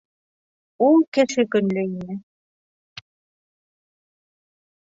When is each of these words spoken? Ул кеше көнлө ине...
Ул 0.85 0.97
кеше 1.17 1.45
көнлө 1.57 1.83
ине... 1.91 2.17